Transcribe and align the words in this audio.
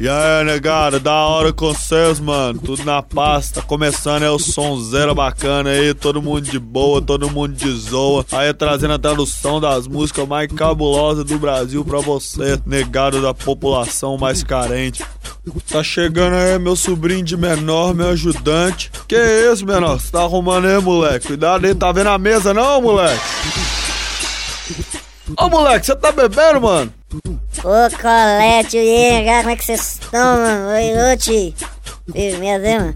E 0.00 0.08
aí, 0.08 0.44
negada, 0.44 0.98
da 0.98 1.12
hora 1.12 1.52
com 1.52 1.72
vocês, 1.72 2.18
mano. 2.18 2.58
Tudo 2.58 2.84
na 2.84 3.02
paz, 3.02 3.50
tá 3.50 3.62
começando 3.62 4.22
é 4.22 4.30
o 4.30 4.38
sonzeira 4.38 5.14
bacana 5.14 5.70
aí, 5.70 5.94
todo 5.94 6.20
mundo 6.20 6.42
de 6.42 6.58
boa, 6.58 7.00
todo 7.00 7.30
mundo 7.30 7.54
de 7.54 7.70
zoa. 7.70 8.26
Aí 8.32 8.52
trazendo 8.52 8.94
a 8.94 8.98
tradução 8.98 9.60
das 9.60 9.86
músicas 9.86 10.26
mais 10.26 10.52
cabulosas 10.52 11.24
do 11.24 11.38
Brasil 11.38 11.84
pra 11.84 12.00
você, 12.00 12.58
negado 12.66 13.22
da 13.22 13.32
população 13.32 14.18
mais 14.18 14.42
carente. 14.42 15.04
Tá 15.70 15.82
chegando 15.82 16.34
aí 16.34 16.58
meu 16.58 16.74
sobrinho 16.74 17.22
de 17.22 17.36
menor, 17.36 17.94
meu 17.94 18.08
ajudante. 18.08 18.90
Que 19.06 19.16
isso, 19.50 19.64
menor? 19.64 20.00
Você 20.00 20.10
tá 20.10 20.22
arrumando 20.22 20.66
aí, 20.66 20.80
moleque? 20.82 21.28
Cuidado 21.28 21.66
aí, 21.66 21.74
tá 21.74 21.92
vendo 21.92 22.08
a 22.08 22.18
mesa 22.18 22.52
não, 22.52 22.82
moleque? 22.82 23.22
Ô, 25.38 25.48
moleque, 25.48 25.86
você 25.86 25.96
tá 25.96 26.12
bebendo, 26.12 26.60
mano? 26.60 26.92
Ô, 27.64 27.90
Colete, 27.96 28.76
e 28.76 28.78
aí, 28.78 29.24
cara, 29.24 29.38
como 29.38 29.50
é 29.50 29.56
que 29.56 29.64
vocês 29.64 29.98
estão, 29.98 30.36
mano? 30.36 30.68
Oi, 30.68 31.14
ô, 31.14 31.16
tio. 31.16 31.54
Firmeza, 32.12 32.68
hein, 32.68 32.78
mano? 32.78 32.94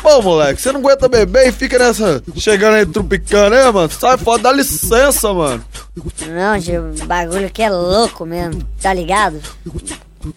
Pô, 0.00 0.22
moleque, 0.22 0.62
você 0.62 0.70
não 0.70 0.78
aguenta 0.78 1.08
beber 1.08 1.48
e 1.48 1.52
fica 1.52 1.76
nessa. 1.80 2.22
Chegando 2.36 2.74
aí 2.74 2.86
trupicando, 2.86 3.56
hein, 3.56 3.72
mano? 3.72 3.90
Sai 3.90 4.16
fora, 4.16 4.40
dá 4.40 4.52
licença, 4.52 5.32
mano. 5.32 5.64
Não, 6.28 6.60
tio, 6.60 6.94
o 7.02 7.06
bagulho 7.06 7.46
aqui 7.46 7.64
é 7.64 7.70
louco 7.70 8.24
mesmo, 8.24 8.62
tá 8.80 8.94
ligado? 8.94 9.40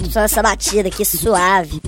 Só 0.10 0.22
essa 0.22 0.42
batida 0.42 0.90
aqui 0.90 1.06
suave. 1.06 1.80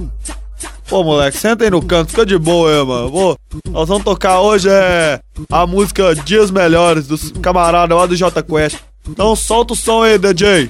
Pô, 0.87 1.03
moleque, 1.03 1.39
senta 1.39 1.63
aí 1.63 1.71
no 1.71 1.81
canto, 1.81 2.11
fica 2.11 2.23
de 2.23 2.37
boa 2.37 2.69
aí, 2.69 2.85
mano. 2.85 3.09
Vou, 3.09 3.37
nós 3.67 3.89
vamos 3.89 4.03
tocar 4.03 4.41
hoje 4.41 4.69
é 4.69 5.19
a 5.51 5.65
música 5.65 6.13
Dias 6.13 6.51
Melhores 6.51 7.07
dos 7.07 7.31
camaradas 7.31 7.97
lá 7.97 8.05
do 8.05 8.15
J 8.15 8.43
Quest. 8.43 8.77
Então 9.07 9.35
solta 9.35 9.73
o 9.73 9.75
som 9.75 10.03
aí, 10.03 10.19
DJ. 10.19 10.69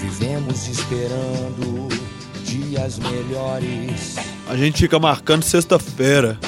Vivemos 0.00 0.68
esperando 0.68 1.88
dias 2.44 2.98
melhores, 2.98 4.16
A 4.48 4.56
gente 4.56 4.78
fica 4.82 4.98
marcando 4.98 5.42
sexta-feira, 5.42 6.38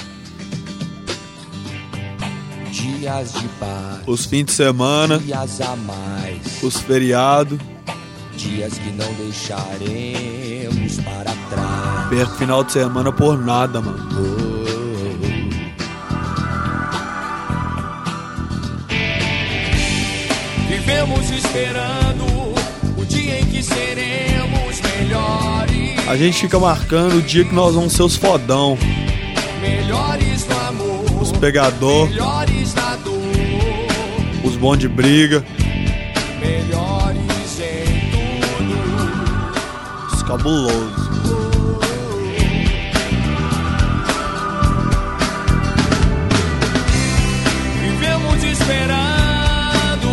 dias 2.97 3.33
de 3.35 3.49
paz, 3.61 4.01
os 4.07 4.25
fins 4.25 4.47
de 4.47 4.53
semana, 4.53 5.19
dias 5.19 5.61
a 5.61 5.77
mais, 5.77 6.63
os 6.63 6.79
feriados, 6.79 7.59
dias 8.37 8.79
que 8.79 8.91
não 8.93 9.13
deixaremos 9.15 10.97
para 11.05 11.33
trás. 11.51 12.09
perto 12.09 12.35
final 12.37 12.65
de 12.65 12.73
semana 12.73 13.13
por 13.13 13.39
nada, 13.39 13.81
mano. 13.81 14.09
Oh. 14.13 14.49
Vivemos 20.69 21.31
esperando 21.31 22.25
o 22.97 23.05
dia 23.05 23.41
em 23.41 23.47
que 23.47 23.63
seremos 23.63 24.81
melhores, 24.81 26.09
A 26.09 26.17
gente 26.17 26.41
fica 26.41 26.59
marcando 26.59 27.19
o 27.19 27.23
dia 27.23 27.45
que 27.45 27.55
nós 27.55 27.75
vamos 27.75 27.93
ser 27.93 28.03
os 28.03 28.17
fodão, 28.17 28.79
melhores 29.61 30.39
os 30.39 30.45
pegador, 31.39 32.09
os 34.45 34.57
bons 34.57 34.79
de 34.79 34.89
briga, 34.89 35.45
melhores 36.41 37.61
em 37.61 38.11
tudo. 38.59 40.15
os 40.15 40.23
cabulosos. 40.23 41.09
Vivemos 47.81 48.45
esperando 48.45 50.09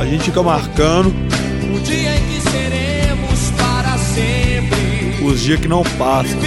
A 0.00 0.06
gente 0.06 0.24
fica 0.24 0.42
marcando 0.42 1.08
o 1.08 1.80
dia 1.80 2.16
em 2.16 2.22
que 2.28 2.40
seremos 2.50 3.50
para 3.58 3.98
sempre. 3.98 5.24
os 5.24 5.40
dias 5.40 5.60
que 5.60 5.68
não 5.68 5.82
passam. 5.98 6.38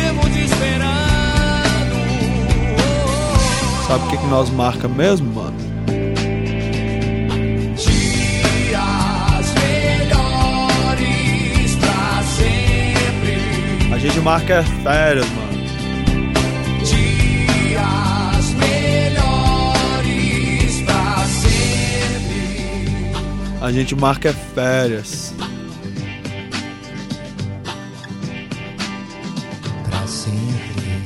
Sabe 3.93 4.05
o 4.07 4.09
que, 4.09 4.17
que 4.17 4.25
nós 4.25 4.49
marca 4.49 4.87
mesmo, 4.87 5.31
mano? 5.35 5.55
dias 7.75 9.53
melhores 9.61 11.75
para 11.75 12.23
sempre. 12.23 13.93
A 13.93 13.99
gente 13.99 14.19
marca 14.19 14.55
é 14.55 14.63
férias, 14.63 15.27
mano. 15.29 15.53
Dias 16.83 18.49
melhores 18.55 19.21
para 20.87 21.25
sempre. 21.27 23.11
A 23.61 23.71
gente 23.71 23.95
marca 23.95 24.29
é 24.29 24.33
férias. 24.33 25.35
Para 29.87 30.07
sempre. 30.07 31.03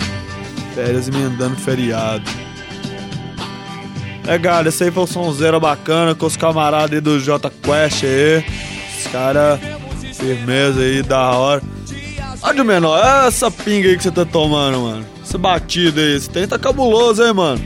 Férias 0.73 1.09
emendando 1.09 1.57
feriado. 1.57 2.46
É, 4.27 4.37
galera, 4.37 4.67
esse 4.67 4.83
aí 4.83 4.91
foi 4.91 5.03
o 5.03 5.07
sonzeiro 5.07 5.57
bacana 5.57 6.13
com 6.13 6.25
os 6.25 6.35
camaradas 6.35 6.91
aí 6.91 6.99
do 6.99 7.17
J 7.17 7.49
Quest 7.49 8.03
aí. 8.03 8.45
Os 8.99 9.07
caras, 9.09 9.57
firmeza 10.15 10.81
aí, 10.81 11.01
da 11.01 11.31
hora. 11.31 11.61
Ó, 12.43 12.51
de 12.51 12.61
menor, 12.61 12.99
é 12.99 13.27
essa 13.27 13.49
pinga 13.49 13.87
aí 13.87 13.95
que 13.95 14.03
você 14.03 14.11
tá 14.11 14.25
tomando, 14.25 14.79
mano. 14.79 15.05
Essa 15.23 15.37
batida 15.37 16.01
aí, 16.01 16.17
esse 16.17 16.29
tem 16.29 16.45
tá 16.45 16.59
cabuloso, 16.59 17.23
hein, 17.23 17.33
mano. 17.33 17.63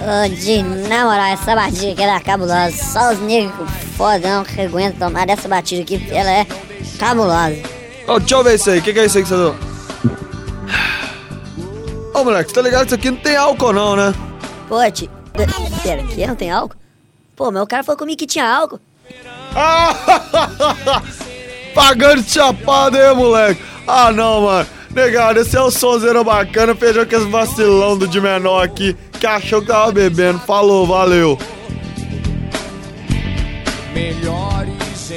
Ô, 0.00 0.28
de 0.28 0.60
na 0.88 1.04
moral, 1.04 1.26
essa 1.26 1.54
batida 1.54 1.92
aqui 1.92 2.02
ela 2.02 2.16
é 2.16 2.20
cabulosa. 2.20 2.72
Só 2.72 3.12
os 3.12 3.20
negros 3.20 3.70
fodão 3.96 4.42
que 4.42 4.60
aguentam 4.60 5.08
tomar 5.08 5.30
essa 5.30 5.46
batida 5.48 5.82
aqui, 5.82 6.04
ela 6.10 6.30
é 6.32 6.46
cabulosa. 6.98 7.62
Ó, 8.08 8.18
deixa 8.18 8.34
eu 8.34 8.42
ver 8.42 8.56
isso 8.56 8.70
aí, 8.70 8.80
o 8.80 8.82
que, 8.82 8.92
que 8.92 8.98
é 8.98 9.06
isso 9.06 9.18
aí 9.18 9.22
que 9.22 9.28
você 9.28 9.36
tá... 9.36 9.54
Ô, 12.12 12.24
moleque, 12.24 12.50
você 12.50 12.54
tá 12.56 12.62
ligado 12.62 12.80
que 12.80 12.86
isso 12.86 12.94
aqui 12.96 13.10
não 13.10 13.18
tem 13.18 13.36
álcool 13.36 13.72
não, 13.72 13.94
né? 13.94 14.12
Pô, 14.68 14.90
tio. 14.90 15.08
Pera, 15.82 16.02
que 16.02 16.26
não 16.26 16.34
tem 16.34 16.50
álcool? 16.50 16.76
Pô, 17.34 17.50
mas 17.50 17.62
o 17.62 17.66
cara 17.66 17.84
falou 17.84 17.98
comigo 17.98 18.18
que 18.18 18.26
tinha 18.26 18.48
álcool. 18.48 18.80
Pagando 21.74 22.22
chapado 22.22 22.96
aí, 22.96 23.14
moleque. 23.14 23.62
Ah, 23.86 24.10
não, 24.10 24.42
mano. 24.42 24.66
Negado, 24.90 25.40
esse 25.40 25.56
é 25.56 25.60
o 25.60 25.70
sonzeiro 25.70 26.24
bacana. 26.24 26.74
Feijão 26.74 27.04
com 27.04 27.16
esse 27.16 27.26
vacilão 27.26 27.98
do 27.98 28.08
de 28.08 28.20
menor 28.20 28.64
aqui 28.64 28.96
que 29.20 29.26
achou 29.26 29.60
que 29.60 29.68
tava 29.68 29.92
bebendo. 29.92 30.38
Falou, 30.40 30.86
valeu. 30.86 31.38
Melhores 33.92 35.12